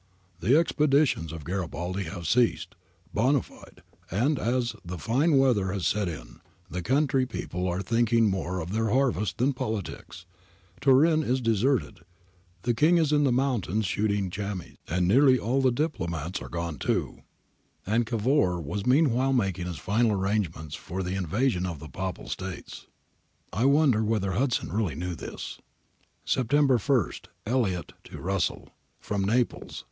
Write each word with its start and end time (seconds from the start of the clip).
* 0.23 0.39
The 0.39 0.57
expeditions 0.57 1.31
of 1.31 1.45
Garibaldi 1.45 2.05
have 2.05 2.25
ceased, 2.25 2.73
bond 3.13 3.45
fide, 3.45 3.83
and, 4.09 4.39
as 4.39 4.75
the 4.83 4.97
fine 4.97 5.37
weather 5.37 5.71
has 5.73 5.85
set 5.85 6.07
in, 6.07 6.39
the 6.67 6.81
country 6.81 7.27
people 7.27 7.67
are 7.67 7.83
thinking 7.83 8.27
more 8.27 8.61
of 8.61 8.71
their 8.73 8.89
harvest 8.89 9.37
than 9.37 9.49
of 9.49 9.55
politics. 9.57 10.25
Turin 10.81 11.21
is 11.21 11.39
deserted. 11.39 11.99
The 12.63 12.73
King 12.73 12.97
is 12.97 13.11
in 13.11 13.25
the 13.25 13.31
mountains 13.31 13.85
shooting 13.85 14.31
chamois, 14.31 14.71
and 14.87 15.07
nearly 15.07 15.37
all 15.37 15.61
the 15.61 15.71
diplo 15.71 16.09
mats 16.09 16.39
gone 16.49 16.79
too.' 16.79 17.19
[And 17.85 18.07
Cavour 18.07 18.59
was 18.59 18.87
meanwhile 18.87 19.33
making 19.33 19.67
his 19.67 19.77
final 19.77 20.13
arrangements 20.13 20.73
for 20.73 21.03
the 21.03 21.13
invasion 21.13 21.67
of 21.67 21.77
the 21.77 21.87
Papal 21.89 22.27
States: 22.27 22.87
I 23.53 23.65
wonder 23.65 24.03
whether 24.03 24.31
Hudson 24.31 24.71
really 24.73 24.95
knew 24.95 25.13
this.] 25.13 25.59
September 26.25 26.79
i. 26.79 27.09
Elliot 27.47 27.93
to 28.05 28.17
Russell. 28.19 28.69
From 28.99 29.21
Naples. 29.23 29.79